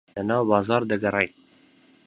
لەناو 0.15 0.43
بازاڕ 0.49 0.81
دەگەڕاین. 0.91 1.31